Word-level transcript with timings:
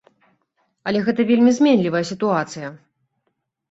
Але 0.89 1.03
гэта 1.09 1.27
вельмі 1.33 1.55
зменлівая 1.61 2.05
сітуацыя. 2.15 2.77